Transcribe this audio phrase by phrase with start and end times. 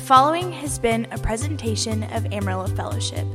[0.00, 3.26] following has been a presentation of Amarillo Fellowship,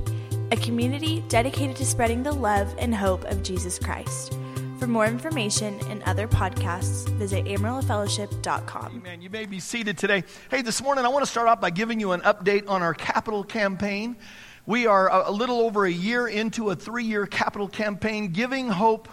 [0.51, 4.33] a community dedicated to spreading the love and hope of Jesus Christ.
[4.79, 8.97] For more information and other podcasts, visit amarillofellowship.com.
[8.97, 9.21] Amen.
[9.21, 10.23] You may be seated today.
[10.49, 12.93] Hey, this morning I want to start off by giving you an update on our
[12.93, 14.17] capital campaign.
[14.65, 19.07] We are a little over a year into a three year capital campaign, giving hope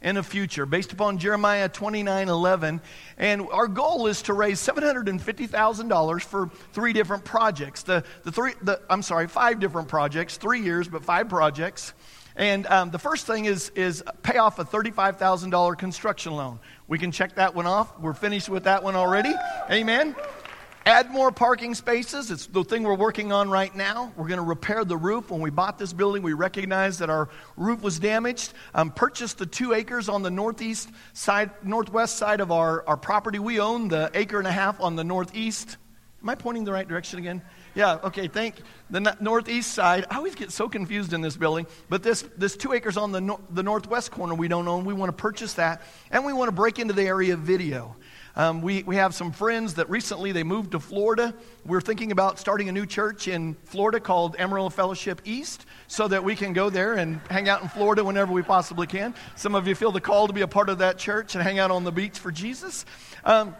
[0.00, 2.80] in a future based upon Jeremiah 29 11.
[3.16, 7.82] And our goal is to raise $750,000 for three different projects.
[7.82, 11.92] The, the three, the, I'm sorry, five different projects, three years, but five projects.
[12.36, 16.60] And um, the first thing is, is pay off a $35,000 construction loan.
[16.86, 17.98] We can check that one off.
[17.98, 19.34] We're finished with that one already.
[19.68, 20.14] Amen.
[20.88, 22.30] Add more parking spaces.
[22.30, 24.10] It's the thing we're working on right now.
[24.16, 25.30] We're going to repair the roof.
[25.30, 28.54] When we bought this building, we recognized that our roof was damaged.
[28.74, 33.38] Um, purchased the two acres on the northeast side, northwest side of our, our property.
[33.38, 35.76] We own the acre and a half on the northeast.
[36.22, 37.42] Am I pointing the right direction again?
[37.74, 38.54] Yeah, okay, thank
[38.88, 40.06] the northeast side.
[40.10, 43.20] I always get so confused in this building, but this, this two acres on the,
[43.20, 44.86] no, the northwest corner we don't own.
[44.86, 47.94] We want to purchase that, and we want to break into the area of video.
[48.38, 51.34] Um, we, we have some friends that recently they moved to Florida.
[51.66, 56.22] We're thinking about starting a new church in Florida called Amarillo Fellowship East so that
[56.22, 59.12] we can go there and hang out in Florida whenever we possibly can.
[59.34, 61.58] Some of you feel the call to be a part of that church and hang
[61.58, 62.86] out on the beach for Jesus.
[63.24, 63.56] Um,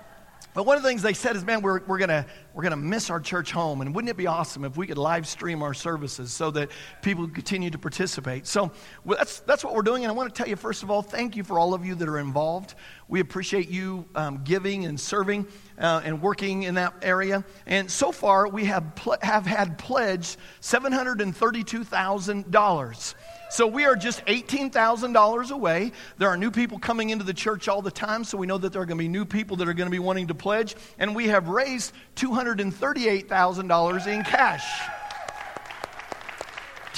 [0.58, 3.10] but one of the things they said is, man, we're, we're going we're gonna miss
[3.10, 3.80] our church home.
[3.80, 7.28] And wouldn't it be awesome if we could live stream our services so that people
[7.28, 8.44] continue to participate?
[8.44, 8.72] So
[9.04, 10.02] well, that's, that's what we're doing.
[10.02, 11.94] And I want to tell you, first of all, thank you for all of you
[11.94, 12.74] that are involved.
[13.06, 15.46] We appreciate you um, giving and serving
[15.78, 17.44] uh, and working in that area.
[17.68, 23.14] And so far, we have, pl- have had pledged $732,000.
[23.50, 25.92] So we are just $18,000 away.
[26.18, 28.72] There are new people coming into the church all the time, so we know that
[28.72, 30.76] there are going to be new people that are going to be wanting to pledge.
[30.98, 34.64] And we have raised $238,000 in cash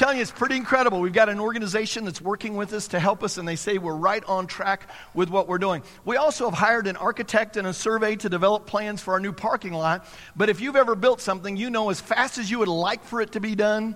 [0.00, 0.98] telling you, it's pretty incredible.
[0.98, 3.94] We've got an organization that's working with us to help us, and they say we're
[3.94, 5.82] right on track with what we're doing.
[6.06, 9.34] We also have hired an architect and a survey to develop plans for our new
[9.34, 10.06] parking lot.
[10.34, 13.20] But if you've ever built something, you know as fast as you would like for
[13.20, 13.94] it to be done,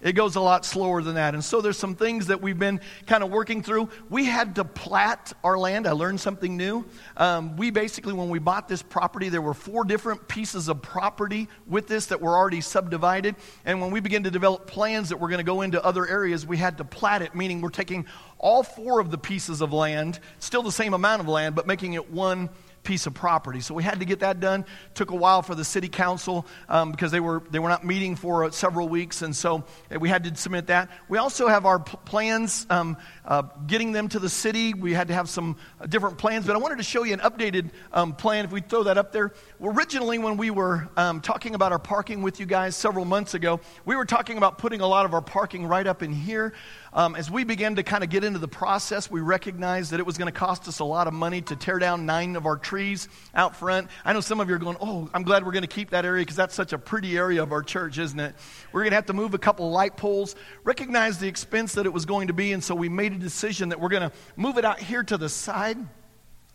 [0.00, 1.34] it goes a lot slower than that.
[1.34, 3.90] And so there's some things that we've been kind of working through.
[4.08, 5.86] We had to plat our land.
[5.86, 6.86] I learned something new.
[7.16, 11.48] Um, we basically, when we bought this property, there were four different pieces of property
[11.66, 13.36] with this that were already subdivided.
[13.64, 16.46] And when we began to develop plans that were going to go into other areas,
[16.46, 18.06] we had to plat it, meaning we're taking
[18.38, 21.92] all four of the pieces of land, still the same amount of land, but making
[21.92, 22.48] it one
[22.82, 23.60] piece of property.
[23.60, 24.64] So we had to get that done.
[24.94, 28.16] Took a while for the city council um, because they were, they were not meeting
[28.16, 29.64] for uh, several weeks, and so
[29.94, 30.90] uh, we had to submit that.
[31.08, 34.74] We also have our p- plans, um, uh, getting them to the city.
[34.74, 37.20] We had to have some uh, different plans, but I wanted to show you an
[37.20, 38.44] updated um, plan.
[38.44, 39.32] If we throw that up there.
[39.62, 43.60] Originally, when we were um, talking about our parking with you guys several months ago,
[43.84, 46.52] we were talking about putting a lot of our parking right up in here.
[46.92, 50.06] Um, as we began to kind of get into the process, we recognized that it
[50.06, 52.56] was going to cost us a lot of money to tear down nine of our
[52.56, 53.88] trees out front.
[54.04, 56.04] I know some of you are going, oh, I'm glad we're going to keep that
[56.04, 58.34] area because that's such a pretty area of our church, isn't it?
[58.72, 60.34] We're going to have to move a couple light poles,
[60.64, 63.68] recognize the expense that it was going to be, and so we made a decision
[63.68, 65.78] that we're going to move it out here to the side,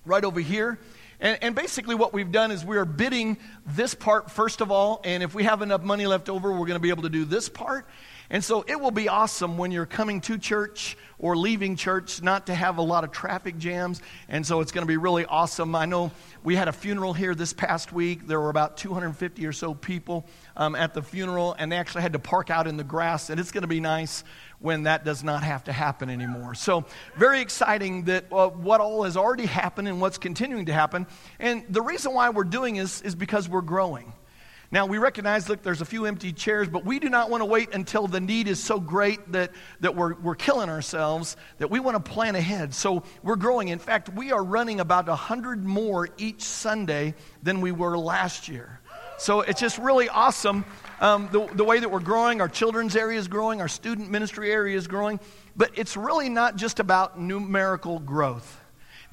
[0.05, 0.77] right over here.
[1.21, 4.99] And, and, basically, what we've done is we are bidding this part first of all,
[5.05, 7.23] and if we have enough money left over, we're going to be able to do
[7.23, 7.87] this part.
[8.29, 12.47] And so it will be awesome when you're coming to church or leaving church not
[12.47, 14.01] to have a lot of traffic jams.
[14.27, 15.75] And so it's going to be really awesome.
[15.75, 16.11] I know
[16.43, 18.27] we had a funeral here this past week.
[18.27, 20.25] There were about 250 or so people
[20.57, 23.29] um, at the funeral, and they actually had to park out in the grass.
[23.29, 24.23] And it's going to be nice
[24.59, 26.55] when that does not have to happen anymore.
[26.55, 31.05] So, very exciting that uh, what all has already happened and what's continuing to happen.
[31.39, 34.13] And the reason why we're doing this is because we're growing.
[34.71, 37.45] Now, we recognize, look, there's a few empty chairs, but we do not want to
[37.45, 41.79] wait until the need is so great that, that we're, we're killing ourselves, that we
[41.79, 42.73] want to plan ahead.
[42.73, 43.67] So we're growing.
[43.67, 48.79] In fact, we are running about 100 more each Sunday than we were last year.
[49.17, 50.65] So it's just really awesome
[50.99, 52.41] um, the, the way that we're growing.
[52.41, 55.19] Our children's area is growing, our student ministry area is growing.
[55.55, 58.64] But it's really not just about numerical growth.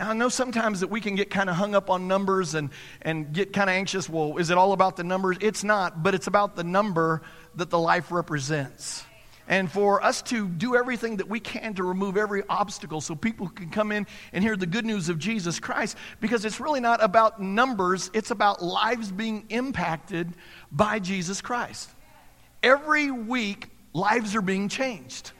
[0.02, 2.70] I know sometimes that we can get kind of hung up on numbers and,
[3.02, 4.08] and get kind of anxious.
[4.08, 5.36] Well, is it all about the numbers?
[5.40, 7.22] It's not, but it's about the number
[7.54, 9.04] that the life represents.
[9.48, 13.48] And for us to do everything that we can to remove every obstacle so people
[13.48, 17.02] can come in and hear the good news of Jesus Christ, because it's really not
[17.02, 20.32] about numbers, it's about lives being impacted
[20.70, 21.90] by Jesus Christ.
[22.62, 25.32] Every week, lives are being changed.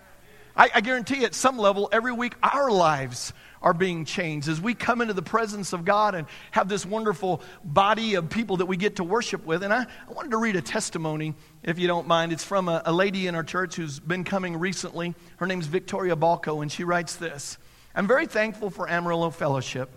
[0.57, 3.33] I, I guarantee at some level, every week, our lives
[3.63, 7.41] are being changed as we come into the presence of God and have this wonderful
[7.65, 9.63] body of people that we get to worship with.
[9.63, 12.33] And I, I wanted to read a testimony, if you don't mind.
[12.33, 15.15] It's from a, a lady in our church who's been coming recently.
[15.37, 17.57] Her name's Victoria Balco, and she writes this
[17.95, 19.91] I'm very thankful for Amarillo Fellowship.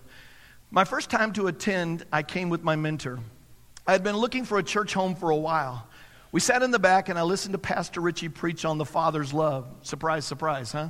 [0.72, 3.19] My first time to attend, I came with my mentor.
[3.88, 5.88] I had been looking for a church home for a while.
[6.36, 9.34] We sat in the back and I listened to Pastor Richie preach on the Father's
[9.34, 9.68] love.
[9.84, 10.90] Surprise, surprise, huh?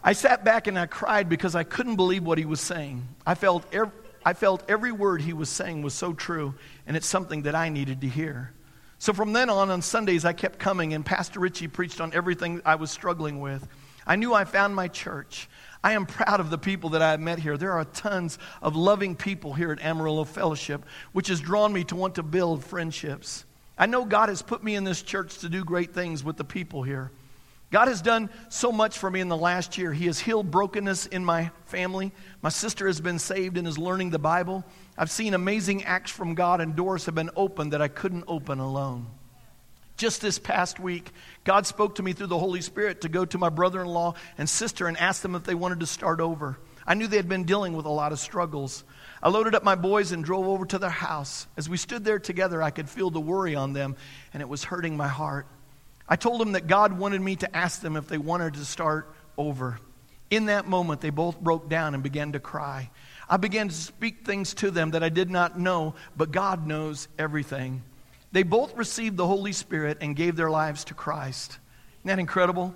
[0.00, 3.02] I sat back and I cried because I couldn't believe what he was saying.
[3.26, 3.90] I felt, every,
[4.24, 6.54] I felt every word he was saying was so true,
[6.86, 8.52] and it's something that I needed to hear.
[9.00, 12.62] So from then on, on Sundays, I kept coming, and Pastor Richie preached on everything
[12.64, 13.66] I was struggling with.
[14.06, 15.48] I knew I found my church.
[15.82, 17.56] I am proud of the people that I have met here.
[17.56, 21.96] There are tons of loving people here at Amarillo Fellowship, which has drawn me to
[21.96, 23.46] want to build friendships.
[23.76, 26.44] I know God has put me in this church to do great things with the
[26.44, 27.10] people here.
[27.70, 29.92] God has done so much for me in the last year.
[29.92, 32.12] He has healed brokenness in my family.
[32.40, 34.64] My sister has been saved and is learning the Bible.
[34.96, 38.60] I've seen amazing acts from God, and doors have been opened that I couldn't open
[38.60, 39.06] alone.
[39.96, 41.10] Just this past week,
[41.42, 44.14] God spoke to me through the Holy Spirit to go to my brother in law
[44.38, 46.58] and sister and ask them if they wanted to start over.
[46.86, 48.84] I knew they had been dealing with a lot of struggles.
[49.24, 51.46] I loaded up my boys and drove over to their house.
[51.56, 53.96] As we stood there together, I could feel the worry on them,
[54.34, 55.46] and it was hurting my heart.
[56.06, 59.10] I told them that God wanted me to ask them if they wanted to start
[59.38, 59.78] over.
[60.30, 62.90] In that moment, they both broke down and began to cry.
[63.26, 67.08] I began to speak things to them that I did not know, but God knows
[67.18, 67.82] everything.
[68.32, 71.58] They both received the Holy Spirit and gave their lives to Christ.
[72.00, 72.74] Isn't that incredible?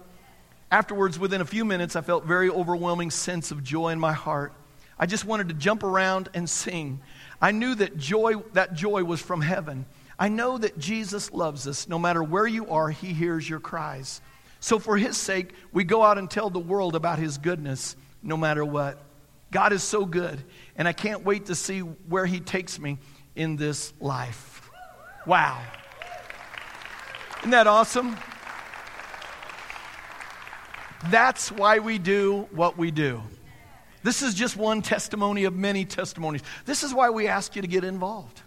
[0.71, 4.55] Afterwards, within a few minutes, I felt very overwhelming sense of joy in my heart.
[4.99, 7.01] I just wanted to jump around and sing.
[7.41, 9.87] I knew that joy, that joy was from heaven.
[10.19, 11.89] I know that Jesus loves us.
[11.89, 14.21] No matter where you are, he hears your cries.
[14.61, 18.37] So for his sake, we go out and tell the world about his goodness no
[18.37, 18.99] matter what.
[19.51, 20.43] God is so good,
[20.77, 22.99] and I can't wait to see where he takes me
[23.35, 24.69] in this life.
[25.27, 25.63] Wow.
[27.39, 28.17] Isn't that awesome?
[31.07, 33.23] That's why we do what we do.
[34.09, 36.41] This is just one testimony of many testimonies.
[36.65, 38.41] This is why we ask you to get involved.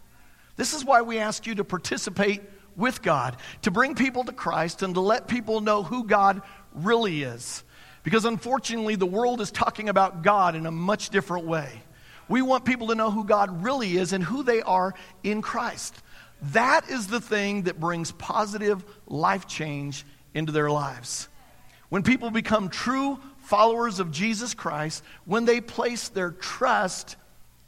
[0.55, 2.41] This is why we ask you to participate
[2.75, 6.41] with God, to bring people to Christ and to let people know who God
[6.73, 7.63] really is.
[8.01, 11.83] Because unfortunately, the world is talking about God in a much different way.
[12.27, 15.95] We want people to know who God really is and who they are in Christ.
[16.53, 21.27] That is the thing that brings positive life change into their lives.
[21.89, 23.19] When people become true
[23.51, 27.17] followers of Jesus Christ, when they place their trust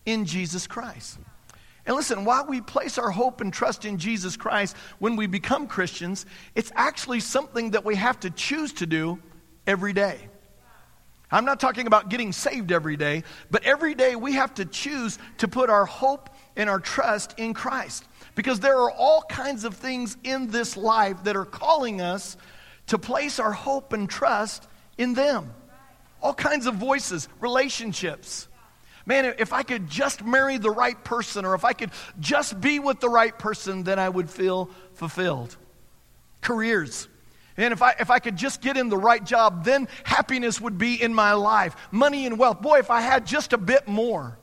[0.05, 1.19] in Jesus Christ.
[1.85, 5.67] And listen, while we place our hope and trust in Jesus Christ when we become
[5.67, 6.25] Christians,
[6.55, 9.19] it's actually something that we have to choose to do
[9.67, 10.29] every day.
[11.29, 15.19] I'm not talking about getting saved every day, but every day we have to choose
[15.39, 18.05] to put our hope and our trust in Christ.
[18.35, 22.37] Because there are all kinds of things in this life that are calling us
[22.87, 24.65] to place our hope and trust
[24.97, 25.51] in them.
[26.23, 28.47] All kinds of voices, relationships.
[29.05, 32.79] Man, if I could just marry the right person or if I could just be
[32.79, 35.57] with the right person, then I would feel fulfilled.
[36.39, 37.09] Careers.
[37.57, 40.77] And if I, if I could just get in the right job, then happiness would
[40.77, 41.75] be in my life.
[41.91, 42.61] Money and wealth.
[42.61, 44.39] Boy, if I had just a bit more.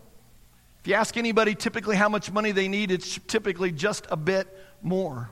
[0.80, 4.46] If you ask anybody typically how much money they need, it's typically just a bit
[4.82, 5.30] more.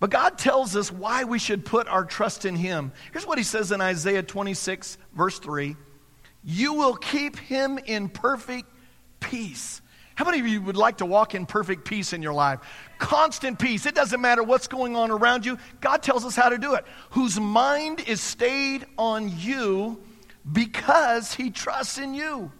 [0.00, 2.92] But God tells us why we should put our trust in Him.
[3.12, 5.76] Here's what He says in Isaiah 26, verse 3
[6.44, 8.68] You will keep Him in perfect
[9.20, 9.80] peace.
[10.14, 12.58] How many of you would like to walk in perfect peace in your life?
[12.98, 13.86] Constant peace.
[13.86, 15.58] It doesn't matter what's going on around you.
[15.80, 16.84] God tells us how to do it.
[17.10, 20.02] Whose mind is stayed on you
[20.50, 22.50] because He trusts in you.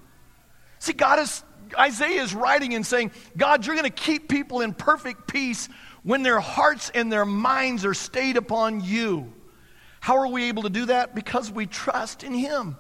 [0.78, 1.42] See, God is,
[1.76, 5.68] Isaiah is writing and saying, God, you're going to keep people in perfect peace
[6.08, 9.30] when their hearts and their minds are stayed upon you.
[10.00, 11.14] How are we able to do that?
[11.14, 12.78] Because we trust in Him.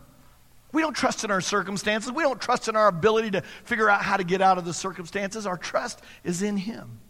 [0.72, 2.10] We don't trust in our circumstances.
[2.10, 4.72] We don't trust in our ability to figure out how to get out of the
[4.72, 5.46] circumstances.
[5.46, 7.00] Our trust is in Him.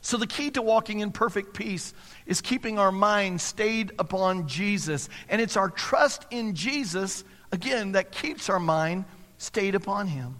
[0.00, 1.92] So, the key to walking in perfect peace
[2.26, 5.08] is keeping our mind stayed upon Jesus.
[5.28, 9.06] And it's our trust in Jesus, again, that keeps our mind
[9.38, 10.36] stayed upon him.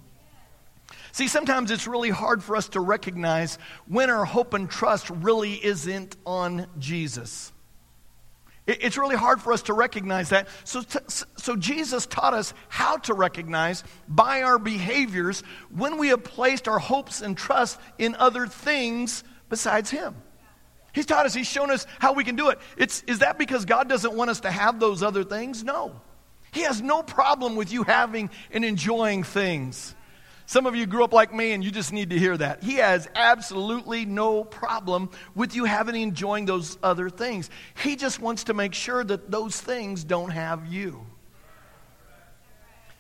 [1.17, 3.59] See, sometimes it's really hard for us to recognize
[3.89, 7.55] when our hope and trust really isn't on Jesus.
[8.67, 10.47] It's really hard for us to recognize that.
[10.65, 10.83] So,
[11.39, 15.41] so Jesus taught us how to recognize by our behaviors
[15.75, 20.17] when we have placed our hopes and trust in other things besides Him.
[20.93, 22.59] He's taught us, He's shown us how we can do it.
[22.77, 25.65] It's, is that because God doesn't want us to have those other things?
[25.65, 25.99] No.
[26.53, 29.96] He has no problem with you having and enjoying things.
[30.47, 32.63] Some of you grew up like me and you just need to hear that.
[32.63, 37.51] He has absolutely no problem with you having enjoying those other things.
[37.83, 41.05] He just wants to make sure that those things don't have you.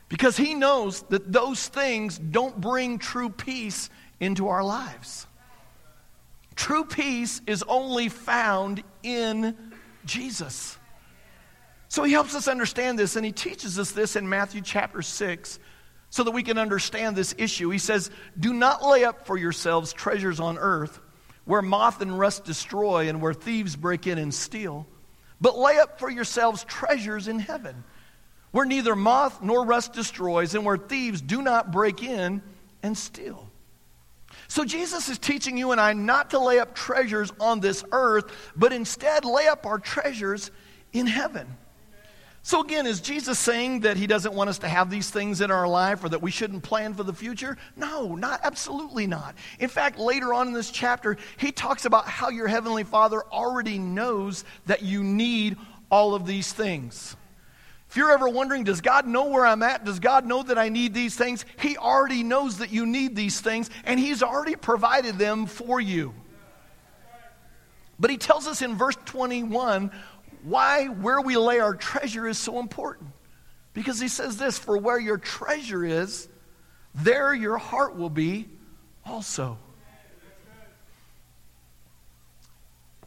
[0.08, 5.26] Because he knows that those things don't bring true peace into our lives.
[6.56, 9.56] True peace is only found in
[10.04, 10.78] Jesus.
[11.88, 15.60] So he helps us understand this, and he teaches us this in Matthew chapter 6
[16.10, 17.70] so that we can understand this issue.
[17.70, 21.00] He says, Do not lay up for yourselves treasures on earth
[21.44, 24.86] where moth and rust destroy and where thieves break in and steal,
[25.40, 27.84] but lay up for yourselves treasures in heaven
[28.56, 32.40] where neither moth nor rust destroys and where thieves do not break in
[32.82, 33.50] and steal.
[34.48, 38.32] So, Jesus is teaching you and I not to lay up treasures on this earth,
[38.56, 40.50] but instead lay up our treasures
[40.94, 41.54] in heaven.
[42.46, 45.50] So, again, is Jesus saying that he doesn't want us to have these things in
[45.50, 47.58] our life or that we shouldn't plan for the future?
[47.74, 49.34] No, not absolutely not.
[49.58, 53.80] In fact, later on in this chapter, he talks about how your heavenly Father already
[53.80, 55.56] knows that you need
[55.90, 57.16] all of these things.
[57.90, 59.84] If you're ever wondering, does God know where I'm at?
[59.84, 61.44] Does God know that I need these things?
[61.58, 66.14] He already knows that you need these things, and He's already provided them for you.
[67.98, 69.90] But He tells us in verse 21
[70.46, 73.10] why where we lay our treasure is so important.
[73.74, 76.28] Because He says this For where your treasure is,
[76.94, 78.48] there your heart will be
[79.04, 79.58] also.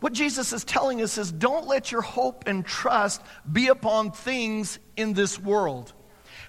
[0.01, 4.79] What Jesus is telling us is don't let your hope and trust be upon things
[4.96, 5.93] in this world.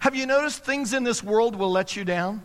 [0.00, 2.42] Have you noticed things in this world will let you down?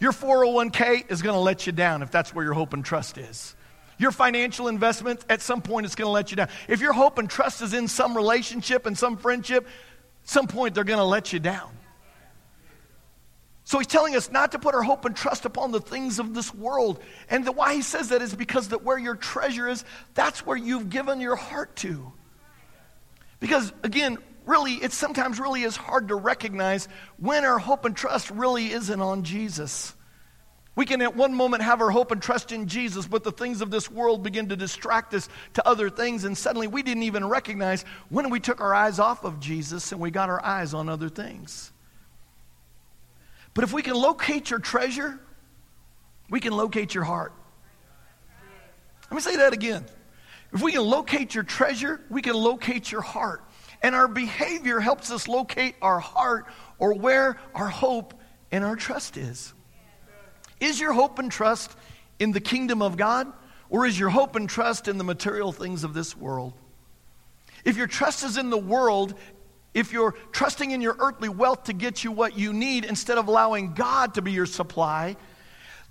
[0.00, 3.18] Your 401k is going to let you down if that's where your hope and trust
[3.18, 3.56] is.
[3.98, 6.48] Your financial investment, at some point, it's going to let you down.
[6.68, 9.66] If your hope and trust is in some relationship and some friendship,
[10.24, 11.70] some point they're going to let you down.
[13.64, 16.32] So he's telling us not to put our hope and trust upon the things of
[16.32, 17.02] this world.
[17.28, 20.56] And the, why he says that is because that where your treasure is, that's where
[20.56, 22.12] you've given your heart to.
[23.40, 26.88] Because again, really, it sometimes really is hard to recognize
[27.18, 29.94] when our hope and trust really isn't on Jesus.
[30.78, 33.62] We can at one moment have our hope and trust in Jesus, but the things
[33.62, 37.26] of this world begin to distract us to other things, and suddenly we didn't even
[37.26, 40.88] recognize when we took our eyes off of Jesus and we got our eyes on
[40.88, 41.72] other things.
[43.54, 45.18] But if we can locate your treasure,
[46.30, 47.32] we can locate your heart.
[49.10, 49.84] Let me say that again.
[50.52, 53.42] If we can locate your treasure, we can locate your heart.
[53.82, 56.46] And our behavior helps us locate our heart
[56.78, 58.14] or where our hope
[58.52, 59.54] and our trust is.
[60.60, 61.76] Is your hope and trust
[62.18, 63.32] in the kingdom of God,
[63.70, 66.52] or is your hope and trust in the material things of this world?
[67.64, 69.14] If your trust is in the world,
[69.74, 73.28] if you're trusting in your earthly wealth to get you what you need instead of
[73.28, 75.16] allowing God to be your supply,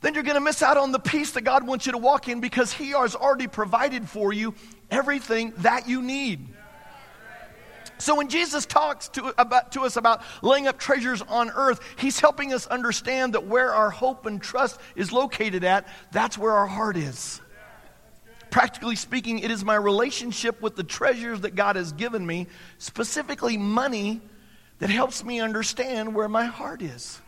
[0.01, 2.27] then you're going to miss out on the peace that God wants you to walk
[2.27, 4.53] in because He has already provided for you
[4.91, 6.47] everything that you need.
[7.99, 12.19] So when Jesus talks to, about, to us about laying up treasures on earth, he's
[12.19, 16.67] helping us understand that where our hope and trust is located at, that's where our
[16.67, 17.41] heart is.
[18.49, 23.57] Practically speaking, it is my relationship with the treasures that God has given me, specifically
[23.57, 24.21] money,
[24.79, 27.19] that helps me understand where my heart is.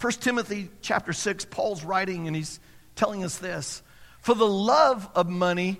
[0.00, 2.60] 1 Timothy chapter 6, Paul's writing and he's
[2.94, 3.82] telling us this.
[4.20, 5.78] For the love of money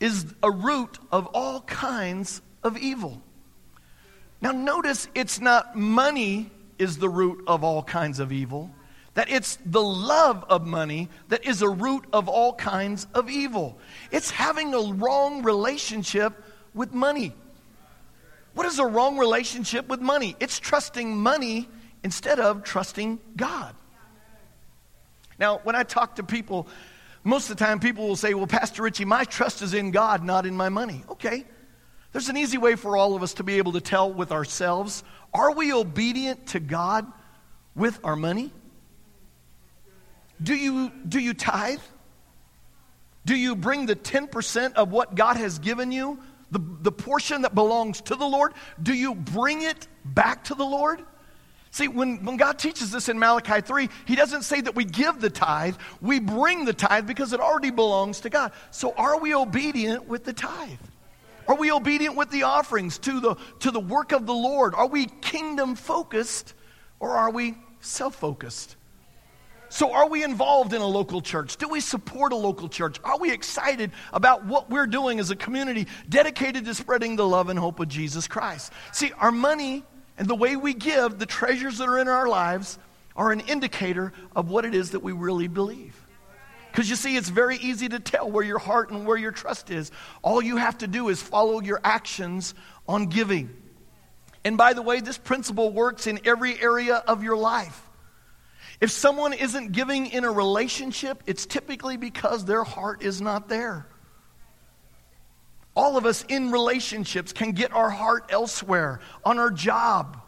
[0.00, 3.22] is a root of all kinds of evil.
[4.40, 8.70] Now, notice it's not money is the root of all kinds of evil
[9.14, 13.78] that it's the love of money that is a root of all kinds of evil.
[14.10, 16.32] It's having a wrong relationship
[16.74, 17.32] with money.
[18.54, 20.36] What is a wrong relationship with money?
[20.40, 21.68] It's trusting money
[22.02, 23.74] instead of trusting God.
[25.38, 26.68] Now, when I talk to people,
[27.24, 30.22] most of the time people will say, Well, Pastor Richie, my trust is in God,
[30.22, 31.02] not in my money.
[31.10, 31.44] Okay.
[32.12, 35.02] There's an easy way for all of us to be able to tell with ourselves
[35.32, 37.10] are we obedient to God
[37.74, 38.52] with our money?
[40.40, 41.80] Do you, do you tithe?
[43.24, 47.54] Do you bring the 10% of what God has given you, the, the portion that
[47.54, 48.52] belongs to the Lord?
[48.80, 51.02] Do you bring it back to the Lord?
[51.74, 55.20] See, when, when God teaches this in Malachi 3, He doesn't say that we give
[55.20, 58.52] the tithe, we bring the tithe because it already belongs to God.
[58.70, 60.78] So are we obedient with the tithe?
[61.48, 64.76] Are we obedient with the offerings to the, to the work of the Lord?
[64.76, 66.54] Are we kingdom focused
[67.00, 68.76] or are we self focused?
[69.68, 71.56] So, are we involved in a local church?
[71.56, 73.00] Do we support a local church?
[73.02, 77.48] Are we excited about what we're doing as a community dedicated to spreading the love
[77.48, 78.72] and hope of Jesus Christ?
[78.92, 79.82] See, our money
[80.16, 82.78] and the way we give, the treasures that are in our lives,
[83.16, 86.00] are an indicator of what it is that we really believe.
[86.70, 89.70] Because you see, it's very easy to tell where your heart and where your trust
[89.70, 89.92] is.
[90.22, 92.54] All you have to do is follow your actions
[92.88, 93.48] on giving.
[94.44, 97.80] And by the way, this principle works in every area of your life.
[98.80, 103.86] If someone isn't giving in a relationship, it's typically because their heart is not there.
[105.76, 110.20] All of us in relationships can get our heart elsewhere, on our job,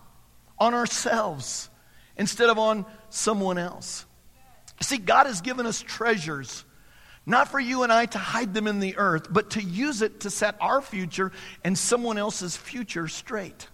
[0.58, 1.70] on ourselves,
[2.16, 4.06] instead of on someone else.
[4.80, 6.64] See, God has given us treasures,
[7.24, 10.20] not for you and I to hide them in the earth, but to use it
[10.20, 11.30] to set our future
[11.62, 13.68] and someone else's future straight.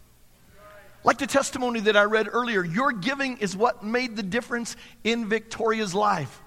[1.05, 5.29] Like the testimony that I read earlier, your giving is what made the difference in
[5.29, 6.42] Victoria's life.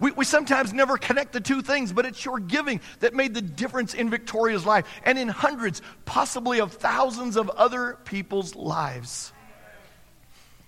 [0.00, 3.42] We, we sometimes never connect the two things, but it's your giving that made the
[3.42, 9.32] difference in Victoria's life and in hundreds, possibly of thousands of other people's lives.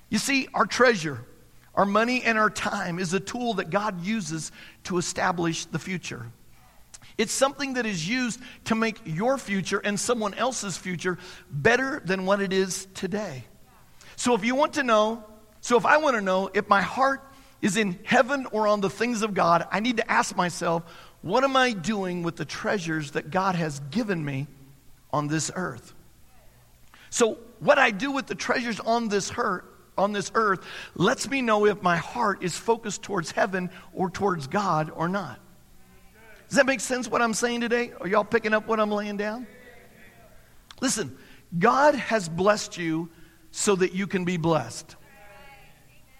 [0.09, 1.25] You see, our treasure,
[1.75, 4.51] our money, and our time is a tool that God uses
[4.85, 6.27] to establish the future.
[7.17, 11.19] It's something that is used to make your future and someone else's future
[11.51, 13.45] better than what it is today.
[14.17, 15.25] So if you want to know,
[15.61, 17.23] so if I want to know if my heart
[17.63, 20.83] is in heaven or on the things of God, I need to ask myself,
[21.23, 24.47] what am I doing with the treasures that God has given me
[25.13, 25.93] on this earth?
[27.11, 29.65] So, what I do with the treasures on this earth,
[29.99, 30.65] on this earth
[30.95, 35.39] lets me know if my heart is focused towards heaven or towards God or not.
[36.49, 37.93] Does that make sense what I'm saying today?
[38.01, 39.47] Are y'all picking up what I'm laying down?
[40.81, 41.17] Listen,
[41.59, 43.11] God has blessed you
[43.51, 44.97] so that you can be blessed.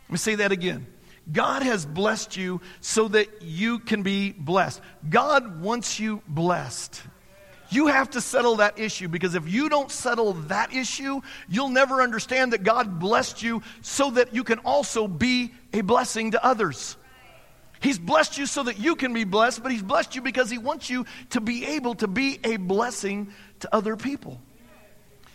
[0.05, 0.87] Let me say that again.
[1.33, 4.81] God has blessed you so that you can be blessed.
[5.09, 7.03] God wants you blessed.
[7.71, 12.03] You have to settle that issue because if you don't settle that issue, you'll never
[12.03, 16.97] understand that God blessed you so that you can also be a blessing to others.
[17.81, 20.59] He's blessed you so that you can be blessed, but He's blessed you because He
[20.59, 24.41] wants you to be able to be a blessing to other people.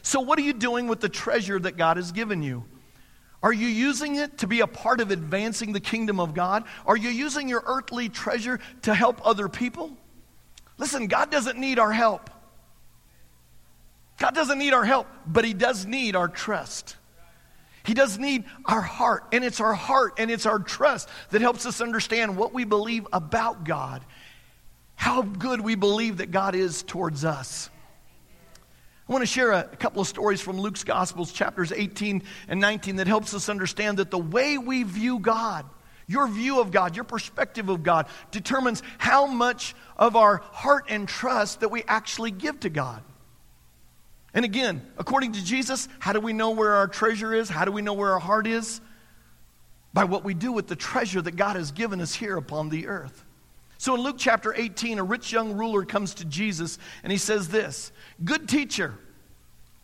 [0.04, 2.66] So, what are you doing with the treasure that God has given you?
[3.46, 6.64] Are you using it to be a part of advancing the kingdom of God?
[6.88, 9.96] Are you using your earthly treasure to help other people?
[10.80, 12.32] Listen, God doesn't need our help.
[14.18, 16.96] God doesn't need our help, but He does need our trust.
[17.84, 21.68] He does need our heart, and it's our heart and it's our trust that helps
[21.68, 24.04] us understand what we believe about God,
[24.96, 27.70] how good we believe that God is towards us.
[29.08, 32.60] I want to share a, a, couple of stories from Luke's Gospels, chapters 18 and
[32.60, 35.66] 19, that helps us understand that the way we view God,
[36.08, 41.08] your view of God, your perspective of God, determines how much of our heart and
[41.08, 43.04] trust that we actually give to God.
[44.34, 47.48] And again, according to Jesus, how do we know where our treasure is?
[47.48, 48.82] How do we know where our heart is?
[49.94, 52.88] By what we do with the treasure that God has given us here upon the
[52.88, 53.25] earth.
[53.86, 57.50] So in Luke chapter 18, a rich young ruler comes to Jesus and he says
[57.50, 57.92] this
[58.24, 58.96] Good teacher,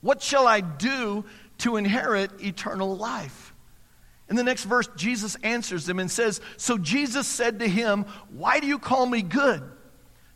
[0.01, 1.23] what shall I do
[1.59, 3.53] to inherit eternal life?
[4.27, 8.59] In the next verse, Jesus answers him and says, So Jesus said to him, Why
[8.59, 9.61] do you call me good?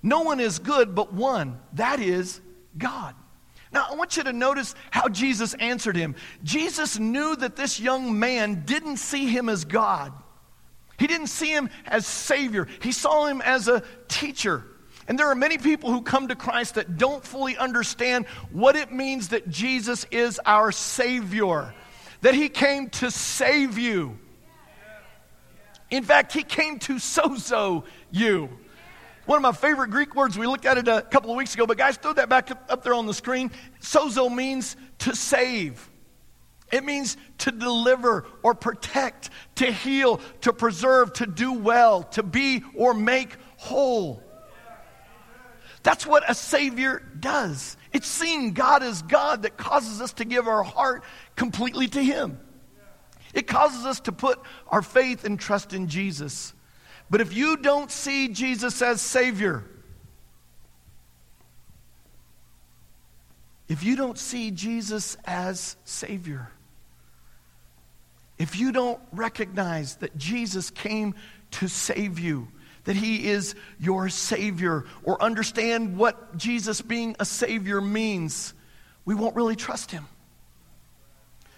[0.04, 2.42] No one is good but one, that is
[2.78, 3.16] God.
[3.72, 6.14] Now, I want you to notice how Jesus answered him.
[6.44, 10.14] Jesus knew that this young man didn't see him as God,
[10.98, 14.64] he didn't see him as Savior, he saw him as a teacher.
[15.08, 18.92] And there are many people who come to Christ that don't fully understand what it
[18.92, 21.74] means that Jesus is our Savior,
[22.22, 24.18] that He came to save you.
[25.92, 28.50] In fact, He came to sozo you.
[29.28, 31.68] One of my favorite Greek words, we looked at it a couple of weeks ago,
[31.68, 33.52] but guys, throw that back up there on the screen.
[33.82, 35.90] Sozo means to save.
[36.72, 42.64] It means to deliver or protect, to heal, to preserve, to do well, to be
[42.76, 44.24] or make whole.
[45.84, 47.78] That's what a Savior does.
[47.94, 51.04] It's seeing God as God that causes us to give our heart
[51.36, 52.40] completely to Him.
[53.36, 56.54] It causes us to put our faith and trust in Jesus.
[57.10, 59.64] But if you don't see Jesus as Savior,
[63.68, 66.50] if you don't see Jesus as Savior,
[68.38, 71.16] if you don't recognize that Jesus came
[71.52, 72.48] to save you,
[72.84, 78.54] that He is your Savior, or understand what Jesus being a Savior means,
[79.06, 80.06] we won't really trust Him.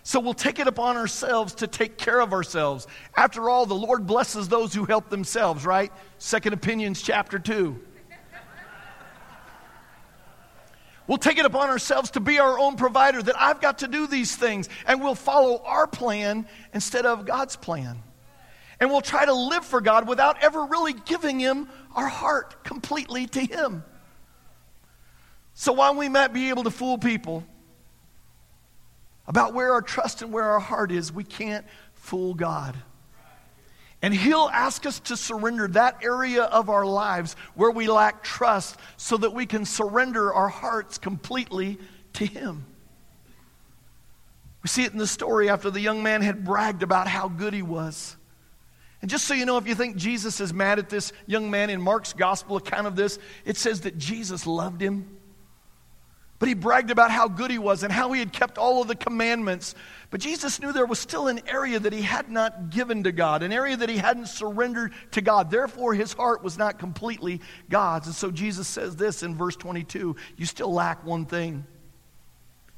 [0.03, 2.87] So we'll take it upon ourselves to take care of ourselves.
[3.15, 5.91] After all, the Lord blesses those who help themselves, right?
[6.17, 7.77] Second Opinions chapter 2.
[11.08, 14.08] We'll take it upon ourselves to be our own provider, that I've got to do
[14.08, 18.04] these things, and we'll follow our plan instead of God's plan.
[18.80, 23.26] And we'll try to live for God without ever really giving Him our heart completely
[23.28, 23.84] to Him.
[25.54, 27.43] So while we might be able to fool people
[29.26, 32.76] about where our trust and where our heart is, we can't fool God.
[34.08, 38.78] And He'll ask us to surrender that area of our lives where we lack trust
[38.96, 41.78] so that we can surrender our hearts completely
[42.13, 42.65] to Him.
[44.63, 47.54] We see it in the story after the young man had bragged about how good
[47.54, 48.15] he was.
[49.02, 51.70] And just so you know, if you think Jesus is mad at this young man
[51.70, 55.16] in Mark's gospel account of this, it says that Jesus loved him.
[56.39, 58.88] But he bragged about how good he was and how he had kept all of
[58.88, 59.73] the commandments.
[60.12, 63.41] But Jesus knew there was still an area that he had not given to God,
[63.41, 65.50] an area that he hadn't surrendered to God.
[65.50, 68.06] Therefore, his heart was not completely God's.
[68.06, 71.65] And so Jesus says this in verse 22 You still lack one thing.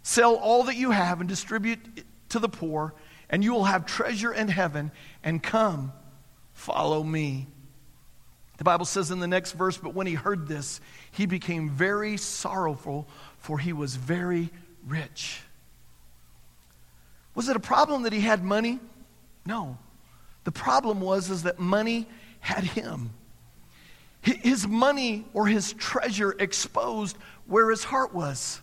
[0.04, 2.93] Sell all that you have and distribute it to the poor,
[3.30, 4.91] and you will have treasure in heaven,
[5.22, 5.91] and come,
[6.54, 7.48] follow me.
[8.60, 12.17] The Bible says in the next verse, but when he heard this, he became very
[12.17, 14.50] sorrowful for he was very
[14.86, 15.41] rich.
[17.36, 18.82] Was it a problem that he had money?
[19.45, 19.78] No.
[20.43, 22.06] The problem was is that money
[22.41, 23.12] had him.
[24.19, 28.60] His money or his treasure exposed where his heart was.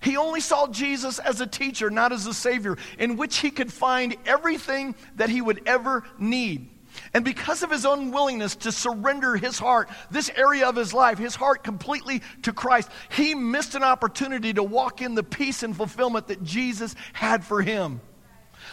[0.00, 3.72] He only saw Jesus as a teacher, not as a savior, in which he could
[3.72, 6.68] find everything that he would ever need.
[7.12, 11.34] And because of his unwillingness to surrender his heart, this area of his life, his
[11.34, 16.28] heart completely to Christ, he missed an opportunity to walk in the peace and fulfillment
[16.28, 18.00] that Jesus had for him.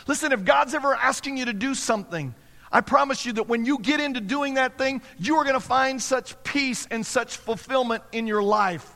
[0.05, 2.35] Listen, if God's ever asking you to do something,
[2.71, 5.59] I promise you that when you get into doing that thing, you are going to
[5.59, 8.95] find such peace and such fulfillment in your life.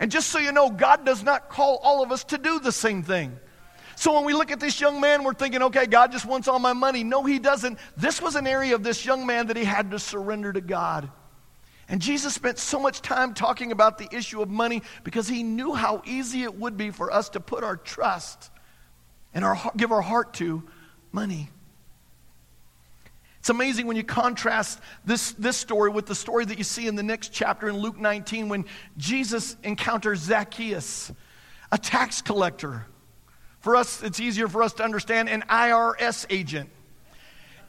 [0.00, 2.72] And just so you know, God does not call all of us to do the
[2.72, 3.38] same thing.
[4.02, 6.58] So when we look at this young man, we're thinking, okay, God just wants all
[6.58, 7.04] my money.
[7.04, 7.78] No, he doesn't.
[7.96, 11.08] This was an area of this young man that he had to surrender to God.
[11.88, 15.72] And Jesus spent so much time talking about the issue of money because he knew
[15.72, 18.50] how easy it would be for us to put our trust
[19.34, 20.64] and our, give our heart to
[21.12, 21.48] money.
[23.38, 26.96] It's amazing when you contrast this, this story with the story that you see in
[26.96, 28.64] the next chapter in Luke 19 when
[28.96, 31.12] Jesus encounters Zacchaeus,
[31.70, 32.86] a tax collector
[33.62, 36.68] for us, it's easier for us to understand an IRS agent.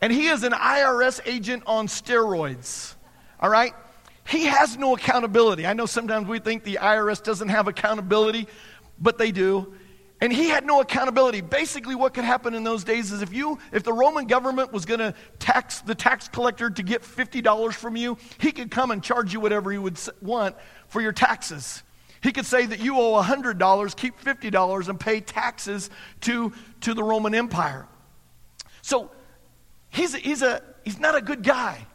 [0.01, 2.95] And he is an IRS agent on steroids.
[3.39, 3.73] All right?
[4.27, 5.67] He has no accountability.
[5.67, 8.47] I know sometimes we think the IRS doesn't have accountability,
[8.99, 9.75] but they do.
[10.19, 11.41] And he had no accountability.
[11.41, 14.85] Basically, what could happen in those days is if you, if the Roman government was
[14.85, 19.03] going to tax the tax collector to get $50 from you, he could come and
[19.03, 20.55] charge you whatever he would want
[20.87, 21.83] for your taxes.
[22.23, 25.89] He could say that you owe $100, keep $50, and pay taxes
[26.21, 27.85] to, to the Roman Empire.
[28.81, 29.11] So
[29.89, 31.85] he's, a, he's, a, he's not a good guy,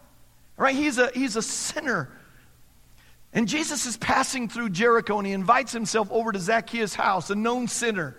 [0.59, 0.77] right?
[0.77, 2.11] He's a, he's a sinner.
[3.33, 7.35] And Jesus is passing through Jericho and he invites himself over to Zacchaeus' house, a
[7.35, 8.15] known sinner.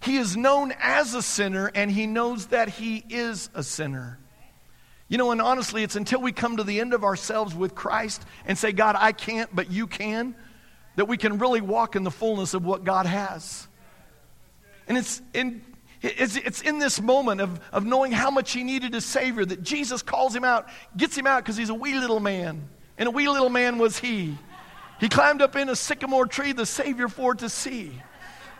[0.00, 4.18] He is known as a sinner and he knows that he is a sinner.
[5.08, 8.24] You know, and honestly, it's until we come to the end of ourselves with Christ
[8.46, 10.34] and say, God, I can't, but you can,
[10.96, 13.68] that we can really walk in the fullness of what God has.
[14.88, 15.62] And it's in,
[16.02, 19.62] it's, it's in this moment of, of knowing how much he needed a Savior that
[19.62, 22.68] Jesus calls him out, gets him out because he's a wee little man.
[22.98, 24.36] And a wee little man was he.
[25.00, 27.92] He climbed up in a sycamore tree, the Savior for to see.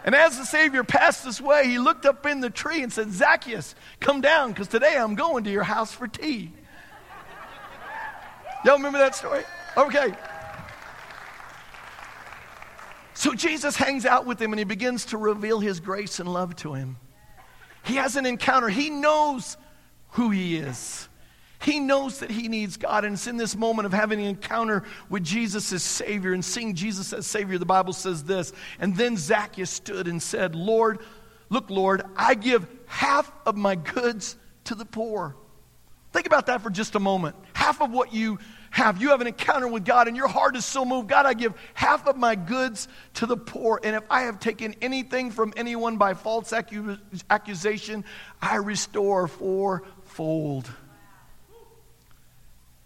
[0.05, 3.11] And as the Savior passed this way, he looked up in the tree and said,
[3.11, 6.53] Zacchaeus, come down because today I'm going to your house for tea.
[8.65, 9.43] Y'all remember that story?
[9.77, 10.15] Okay.
[13.27, 16.55] So Jesus hangs out with him and he begins to reveal his grace and love
[16.59, 16.97] to him.
[17.85, 18.69] He has an encounter.
[18.69, 19.57] He knows
[20.11, 21.09] who he is.
[21.61, 23.05] He knows that he needs God.
[23.05, 26.77] And it's in this moment of having an encounter with Jesus as Savior and seeing
[26.77, 28.53] Jesus as Savior, the Bible says this.
[28.79, 31.01] And then Zacchaeus stood and said, Lord,
[31.49, 34.37] look, Lord, I give half of my goods
[34.67, 35.35] to the poor.
[36.13, 37.35] Think about that for just a moment.
[37.55, 38.39] Half of what you
[38.77, 39.01] have.
[39.01, 41.09] You have an encounter with God and your heart is so moved.
[41.09, 43.81] God, I give half of my goods to the poor.
[43.83, 48.05] And if I have taken anything from anyone by false accu- accusation,
[48.41, 50.71] I restore fourfold.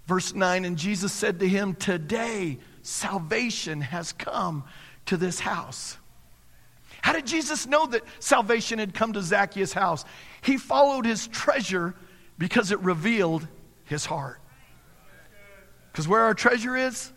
[0.06, 4.64] Verse 9 And Jesus said to him, Today salvation has come
[5.06, 5.98] to this house.
[7.02, 10.04] How did Jesus know that salvation had come to Zacchaeus' house?
[10.42, 11.94] He followed his treasure
[12.38, 13.46] because it revealed
[13.86, 14.39] his heart.
[15.90, 17.12] Because where our treasure is,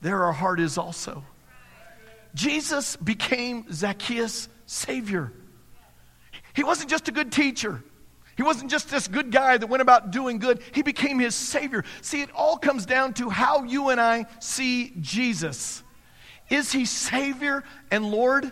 [0.00, 1.24] there our heart is also.
[2.34, 5.32] Jesus became Zacchaeus' Savior.
[6.54, 7.82] He wasn't just a good teacher.
[8.36, 10.60] He wasn't just this good guy that went about doing good.
[10.72, 11.84] He became his Savior.
[12.00, 15.82] See, it all comes down to how you and I see Jesus.
[16.50, 18.50] Is he Savior and Lord?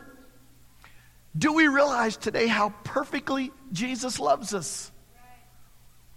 [1.36, 4.92] Do we realize today how perfectly Jesus loves us?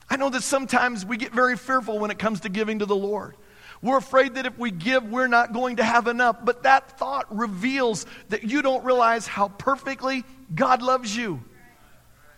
[0.10, 2.96] I know that sometimes we get very fearful when it comes to giving to the
[2.96, 3.36] Lord.
[3.86, 6.38] We're afraid that if we give, we're not going to have enough.
[6.44, 10.24] But that thought reveals that you don't realize how perfectly
[10.56, 11.44] God loves you.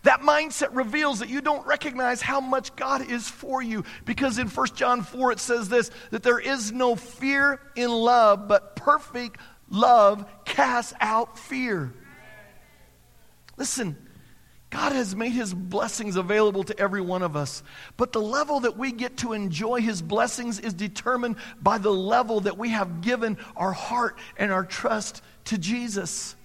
[0.03, 3.86] That mindset reveals that you don't recognize how much God is for you.
[4.03, 8.49] Because in 1 John 4, it says this that there is no fear in love,
[8.49, 11.93] but perfect love casts out fear.
[13.55, 13.95] Listen,
[14.69, 17.63] God has made his blessings available to every one of us.
[17.95, 22.41] But the level that we get to enjoy his blessings is determined by the level
[22.41, 26.36] that we have given our heart and our trust to Jesus.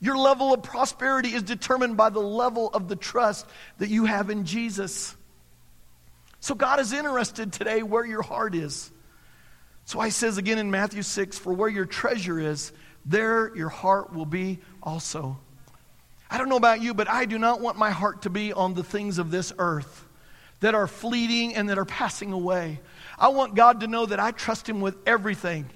[0.00, 3.46] Your level of prosperity is determined by the level of the trust
[3.78, 5.16] that you have in Jesus.
[6.40, 8.90] So God is interested today where your heart is.
[9.86, 12.72] So I says again in Matthew 6, for where your treasure is,
[13.04, 15.38] there your heart will be also.
[16.30, 18.74] I don't know about you, but I do not want my heart to be on
[18.74, 20.06] the things of this earth
[20.60, 22.80] that are fleeting and that are passing away.
[23.18, 25.68] I want God to know that I trust Him with everything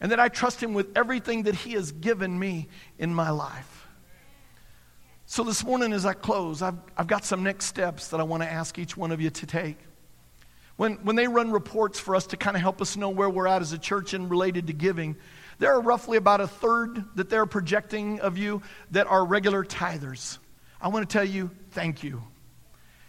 [0.00, 3.86] and that I trust Him with everything that He has given me in my life.
[5.26, 8.42] So this morning, as I close, I've, I've got some next steps that I want
[8.42, 9.76] to ask each one of you to take.
[10.76, 13.46] When, when they run reports for us to kind of help us know where we're
[13.46, 15.16] at as a church and related to giving,
[15.58, 20.38] there are roughly about a third that they're projecting of you that are regular tithers.
[20.80, 22.22] I want to tell you, thank you.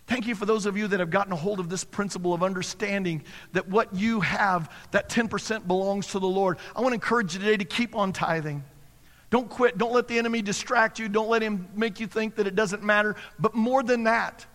[0.06, 2.44] Thank you for those of you that have gotten a hold of this principle of
[2.44, 6.58] understanding that what you have, that 10% belongs to the Lord.
[6.76, 8.64] I want to encourage you today to keep on tithing.
[9.30, 9.78] Don't quit.
[9.78, 11.10] Don't let the enemy distract you.
[11.10, 13.16] Don't let him make you think that it doesn't matter.
[13.40, 14.46] But more than that,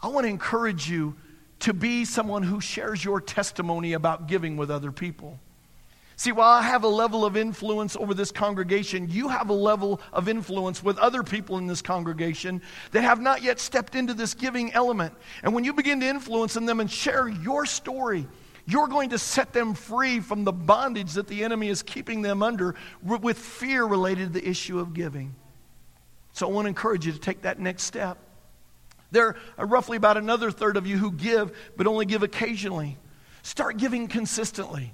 [0.00, 1.16] I want to encourage you
[1.60, 5.40] to be someone who shares your testimony about giving with other people.
[6.18, 10.00] See, while I have a level of influence over this congregation, you have a level
[10.12, 14.34] of influence with other people in this congregation that have not yet stepped into this
[14.34, 15.14] giving element.
[15.44, 18.26] And when you begin to influence in them and share your story,
[18.66, 22.42] you're going to set them free from the bondage that the enemy is keeping them
[22.42, 25.36] under with fear related to the issue of giving.
[26.32, 28.18] So I want to encourage you to take that next step.
[29.12, 32.96] There are roughly about another third of you who give, but only give occasionally.
[33.44, 34.92] Start giving consistently.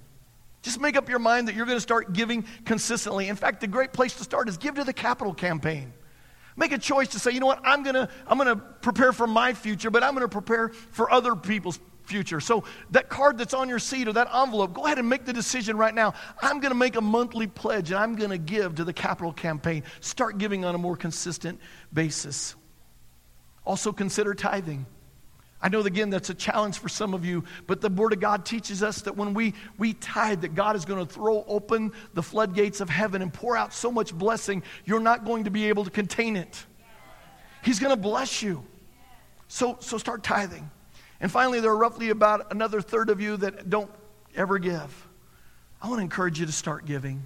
[0.65, 3.29] Just make up your mind that you're going to start giving consistently.
[3.29, 5.93] In fact, the great place to start is give to the capital campaign.
[6.57, 9.13] Make a choice to say, you know what, I'm going to I'm going to prepare
[9.13, 12.41] for my future, but I'm going to prepare for other people's future.
[12.41, 15.35] So that card that's on your seat or that envelope, go ahead and make the
[15.35, 16.15] decision right now.
[16.41, 19.35] I'm going to make a monthly pledge and I'm going to give to the capital
[19.35, 19.83] campaign.
[20.01, 21.61] Start giving on a more consistent
[21.93, 22.55] basis.
[23.67, 24.87] Also consider tithing.
[25.65, 28.45] I know, again, that's a challenge for some of you, but the Word of God
[28.45, 32.23] teaches us that when we, we tithe, that God is going to throw open the
[32.23, 35.83] floodgates of heaven and pour out so much blessing, you're not going to be able
[35.85, 36.67] to contain it.
[37.63, 38.63] He's going to bless you.
[39.49, 40.71] So, so start tithing.
[41.19, 43.91] And finally, there are roughly about another third of you that don't
[44.37, 45.09] ever give.
[45.81, 47.23] I want to encourage you to start giving.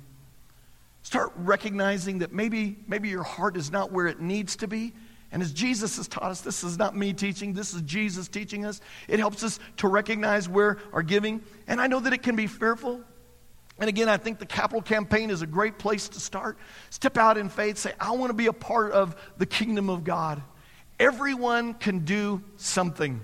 [1.03, 4.93] Start recognizing that maybe, maybe your heart is not where it needs to be,
[5.31, 8.65] and as Jesus has taught us, this is not me teaching, this is Jesus teaching
[8.65, 8.81] us.
[9.09, 11.43] It helps us to recognize where our giving.
[11.67, 13.03] And I know that it can be fearful.
[13.79, 16.59] And again, I think the capital campaign is a great place to start.
[16.91, 20.03] Step out in faith, say, I want to be a part of the kingdom of
[20.03, 20.43] God.
[20.99, 23.23] Everyone can do something.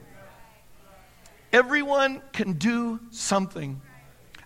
[1.52, 3.80] Everyone can do something.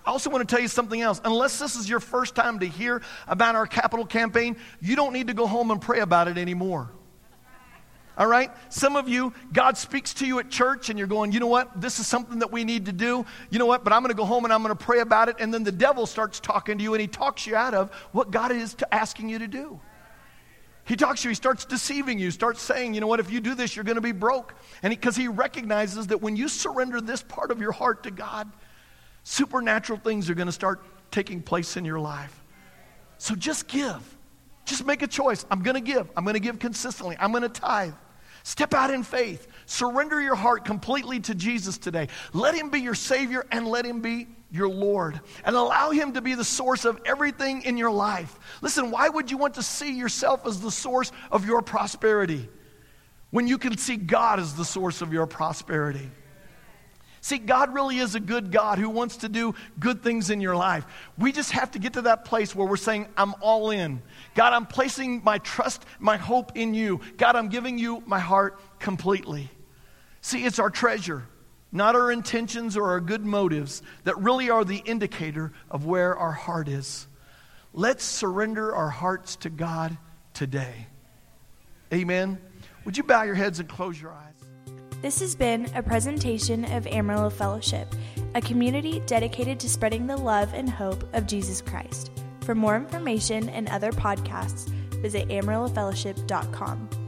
[0.06, 1.20] I also want to tell you something else.
[1.24, 5.26] Unless this is your first time to hear about our capital campaign, you don't need
[5.26, 6.90] to go home and pray about it anymore.
[8.18, 8.50] All right?
[8.68, 11.80] Some of you, God speaks to you at church and you're going, you know what?
[11.80, 13.24] This is something that we need to do.
[13.48, 13.84] You know what?
[13.84, 15.36] But I'm going to go home and I'm going to pray about it.
[15.38, 18.32] And then the devil starts talking to you and he talks you out of what
[18.32, 19.80] God is to asking you to do.
[20.84, 23.40] He talks to you, he starts deceiving you, starts saying, you know what, if you
[23.40, 24.54] do this, you're going to be broke.
[24.82, 28.10] And because he, he recognizes that when you surrender this part of your heart to
[28.10, 28.50] God,
[29.22, 32.42] supernatural things are going to start taking place in your life.
[33.18, 34.16] So just give.
[34.64, 35.44] Just make a choice.
[35.50, 36.10] I'm going to give.
[36.16, 37.16] I'm going to give consistently.
[37.20, 37.92] I'm going to tithe.
[38.48, 39.46] Step out in faith.
[39.66, 42.08] Surrender your heart completely to Jesus today.
[42.32, 45.20] Let Him be your Savior and let Him be your Lord.
[45.44, 48.38] And allow Him to be the source of everything in your life.
[48.62, 52.48] Listen, why would you want to see yourself as the source of your prosperity
[53.32, 56.10] when you can see God as the source of your prosperity?
[57.20, 60.54] See, God really is a good God who wants to do good things in your
[60.54, 60.84] life.
[61.18, 64.02] We just have to get to that place where we're saying, I'm all in.
[64.34, 67.00] God, I'm placing my trust, my hope in you.
[67.16, 69.50] God, I'm giving you my heart completely.
[70.20, 71.24] See, it's our treasure,
[71.72, 76.32] not our intentions or our good motives, that really are the indicator of where our
[76.32, 77.08] heart is.
[77.72, 79.96] Let's surrender our hearts to God
[80.34, 80.86] today.
[81.92, 82.38] Amen.
[82.84, 84.27] Would you bow your heads and close your eyes?
[85.00, 87.94] This has been a presentation of Amarillo Fellowship,
[88.34, 92.10] a community dedicated to spreading the love and hope of Jesus Christ.
[92.40, 94.68] For more information and other podcasts,
[95.00, 97.07] visit amarillofellowship.com.